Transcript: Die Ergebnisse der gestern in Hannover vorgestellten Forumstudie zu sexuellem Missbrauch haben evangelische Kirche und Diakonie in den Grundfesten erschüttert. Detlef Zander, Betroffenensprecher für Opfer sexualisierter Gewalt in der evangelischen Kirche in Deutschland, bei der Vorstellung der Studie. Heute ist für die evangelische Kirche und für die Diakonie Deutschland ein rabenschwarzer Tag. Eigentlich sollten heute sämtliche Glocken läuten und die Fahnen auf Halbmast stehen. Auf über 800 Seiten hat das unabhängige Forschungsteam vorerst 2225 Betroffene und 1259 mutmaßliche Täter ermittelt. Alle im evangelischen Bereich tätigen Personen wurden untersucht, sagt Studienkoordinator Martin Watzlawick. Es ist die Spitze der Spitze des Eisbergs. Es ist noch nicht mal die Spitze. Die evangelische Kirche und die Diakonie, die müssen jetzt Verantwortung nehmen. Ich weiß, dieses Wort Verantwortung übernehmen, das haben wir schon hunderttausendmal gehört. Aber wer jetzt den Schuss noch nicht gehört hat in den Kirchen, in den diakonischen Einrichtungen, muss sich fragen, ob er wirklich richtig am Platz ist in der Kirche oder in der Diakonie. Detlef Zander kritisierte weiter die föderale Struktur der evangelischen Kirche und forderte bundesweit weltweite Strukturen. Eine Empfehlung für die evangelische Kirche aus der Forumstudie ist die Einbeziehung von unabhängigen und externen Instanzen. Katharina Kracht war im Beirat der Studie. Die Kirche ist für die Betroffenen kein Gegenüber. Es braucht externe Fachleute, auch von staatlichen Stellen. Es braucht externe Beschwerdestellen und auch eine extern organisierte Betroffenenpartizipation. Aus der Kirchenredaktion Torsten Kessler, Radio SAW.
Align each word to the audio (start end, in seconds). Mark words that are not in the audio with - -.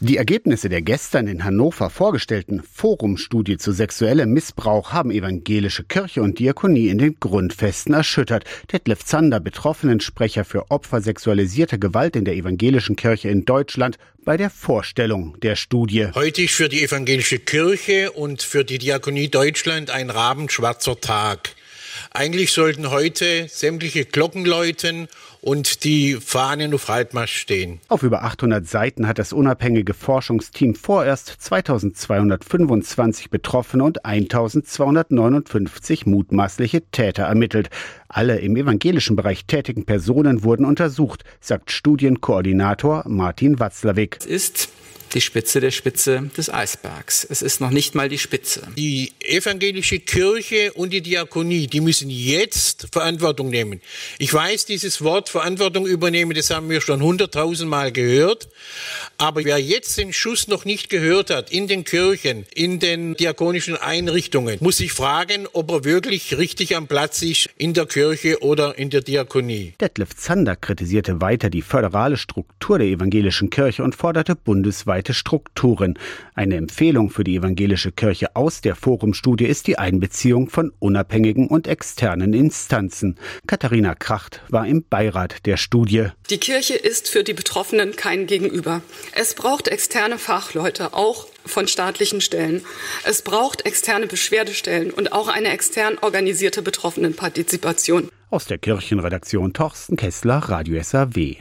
Die 0.00 0.16
Ergebnisse 0.16 0.68
der 0.68 0.80
gestern 0.80 1.26
in 1.26 1.42
Hannover 1.42 1.90
vorgestellten 1.90 2.62
Forumstudie 2.62 3.56
zu 3.56 3.72
sexuellem 3.72 4.32
Missbrauch 4.32 4.92
haben 4.92 5.10
evangelische 5.10 5.82
Kirche 5.82 6.22
und 6.22 6.38
Diakonie 6.38 6.86
in 6.86 6.98
den 6.98 7.16
Grundfesten 7.18 7.94
erschüttert. 7.94 8.44
Detlef 8.72 9.04
Zander, 9.04 9.40
Betroffenensprecher 9.40 10.44
für 10.44 10.70
Opfer 10.70 11.00
sexualisierter 11.00 11.78
Gewalt 11.78 12.14
in 12.14 12.24
der 12.24 12.36
evangelischen 12.36 12.94
Kirche 12.94 13.28
in 13.28 13.44
Deutschland, 13.44 13.98
bei 14.24 14.36
der 14.36 14.50
Vorstellung 14.50 15.36
der 15.40 15.56
Studie. 15.56 16.06
Heute 16.14 16.42
ist 16.42 16.54
für 16.54 16.68
die 16.68 16.84
evangelische 16.84 17.40
Kirche 17.40 18.12
und 18.12 18.42
für 18.42 18.64
die 18.64 18.78
Diakonie 18.78 19.26
Deutschland 19.26 19.90
ein 19.90 20.10
rabenschwarzer 20.10 21.00
Tag. 21.00 21.56
Eigentlich 22.12 22.52
sollten 22.52 22.90
heute 22.90 23.46
sämtliche 23.48 24.04
Glocken 24.04 24.44
läuten 24.44 25.08
und 25.40 25.84
die 25.84 26.14
Fahnen 26.14 26.74
auf 26.74 26.88
Halbmast 26.88 27.32
stehen. 27.32 27.80
Auf 27.88 28.02
über 28.02 28.24
800 28.24 28.66
Seiten 28.66 29.06
hat 29.06 29.18
das 29.18 29.32
unabhängige 29.32 29.94
Forschungsteam 29.94 30.74
vorerst 30.74 31.28
2225 31.38 33.30
Betroffene 33.30 33.84
und 33.84 34.04
1259 34.04 36.06
mutmaßliche 36.06 36.82
Täter 36.90 37.24
ermittelt. 37.24 37.70
Alle 38.08 38.38
im 38.38 38.56
evangelischen 38.56 39.16
Bereich 39.16 39.44
tätigen 39.44 39.84
Personen 39.84 40.42
wurden 40.42 40.64
untersucht, 40.64 41.24
sagt 41.40 41.70
Studienkoordinator 41.70 43.04
Martin 43.06 43.60
Watzlawick. 43.60 44.16
Es 44.20 44.26
ist 44.26 44.68
die 45.14 45.20
Spitze 45.20 45.60
der 45.60 45.70
Spitze 45.70 46.30
des 46.36 46.52
Eisbergs. 46.52 47.26
Es 47.28 47.42
ist 47.42 47.60
noch 47.60 47.70
nicht 47.70 47.94
mal 47.94 48.08
die 48.08 48.18
Spitze. 48.18 48.62
Die 48.76 49.12
evangelische 49.20 50.00
Kirche 50.00 50.72
und 50.72 50.92
die 50.92 51.00
Diakonie, 51.00 51.66
die 51.66 51.80
müssen 51.80 52.10
jetzt 52.10 52.88
Verantwortung 52.92 53.50
nehmen. 53.50 53.80
Ich 54.18 54.32
weiß, 54.32 54.66
dieses 54.66 55.02
Wort 55.02 55.28
Verantwortung 55.28 55.86
übernehmen, 55.86 56.34
das 56.34 56.50
haben 56.50 56.68
wir 56.70 56.80
schon 56.80 57.02
hunderttausendmal 57.02 57.92
gehört. 57.92 58.48
Aber 59.16 59.44
wer 59.44 59.58
jetzt 59.58 59.98
den 59.98 60.12
Schuss 60.12 60.48
noch 60.48 60.64
nicht 60.64 60.90
gehört 60.90 61.30
hat 61.30 61.50
in 61.50 61.66
den 61.68 61.84
Kirchen, 61.84 62.44
in 62.54 62.78
den 62.78 63.14
diakonischen 63.14 63.76
Einrichtungen, 63.76 64.58
muss 64.60 64.78
sich 64.78 64.92
fragen, 64.92 65.46
ob 65.52 65.70
er 65.70 65.84
wirklich 65.84 66.36
richtig 66.36 66.76
am 66.76 66.86
Platz 66.86 67.22
ist 67.22 67.48
in 67.56 67.74
der 67.74 67.86
Kirche 67.86 68.42
oder 68.42 68.78
in 68.78 68.90
der 68.90 69.00
Diakonie. 69.00 69.74
Detlef 69.80 70.14
Zander 70.16 70.56
kritisierte 70.56 71.20
weiter 71.20 71.50
die 71.50 71.62
föderale 71.62 72.16
Struktur 72.16 72.78
der 72.78 72.88
evangelischen 72.88 73.50
Kirche 73.50 73.82
und 73.82 73.94
forderte 73.94 74.34
bundesweit 74.34 74.97
weltweite 74.98 75.14
Strukturen. 75.14 75.98
Eine 76.34 76.56
Empfehlung 76.56 77.10
für 77.10 77.24
die 77.24 77.36
evangelische 77.36 77.92
Kirche 77.92 78.34
aus 78.34 78.60
der 78.60 78.74
Forumstudie 78.74 79.46
ist 79.46 79.66
die 79.66 79.78
Einbeziehung 79.78 80.50
von 80.50 80.72
unabhängigen 80.80 81.46
und 81.46 81.66
externen 81.66 82.34
Instanzen. 82.34 83.16
Katharina 83.46 83.94
Kracht 83.94 84.42
war 84.48 84.66
im 84.66 84.84
Beirat 84.88 85.46
der 85.46 85.56
Studie. 85.56 86.08
Die 86.30 86.38
Kirche 86.38 86.74
ist 86.74 87.08
für 87.08 87.22
die 87.22 87.34
Betroffenen 87.34 87.94
kein 87.94 88.26
Gegenüber. 88.26 88.82
Es 89.14 89.34
braucht 89.34 89.68
externe 89.68 90.18
Fachleute, 90.18 90.94
auch 90.94 91.28
von 91.46 91.68
staatlichen 91.68 92.20
Stellen. 92.20 92.62
Es 93.04 93.22
braucht 93.22 93.66
externe 93.66 94.06
Beschwerdestellen 94.06 94.90
und 94.90 95.12
auch 95.12 95.28
eine 95.28 95.48
extern 95.48 95.96
organisierte 96.00 96.62
Betroffenenpartizipation. 96.62 98.08
Aus 98.30 98.44
der 98.44 98.58
Kirchenredaktion 98.58 99.54
Torsten 99.54 99.96
Kessler, 99.96 100.36
Radio 100.36 100.82
SAW. 100.82 101.36